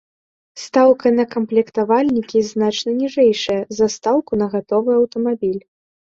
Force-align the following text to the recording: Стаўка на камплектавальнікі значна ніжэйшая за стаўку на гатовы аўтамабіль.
Стаўка 0.61 1.09
на 1.17 1.25
камплектавальнікі 1.33 2.41
значна 2.51 2.91
ніжэйшая 3.01 3.57
за 3.81 3.85
стаўку 3.97 4.33
на 4.43 4.47
гатовы 4.55 4.91
аўтамабіль. 5.01 5.61